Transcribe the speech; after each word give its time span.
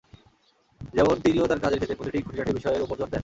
যেমন 0.93 1.15
তিনিও 1.23 1.49
তাঁর 1.49 1.61
কাজের 1.63 1.79
ক্ষেত্রে 1.79 1.97
প্রতিটি 1.97 2.19
খুঁটিনাটি 2.21 2.51
বিষয়ের 2.57 2.83
ওপর 2.85 2.95
জোর 2.99 3.09
দেন। 3.09 3.19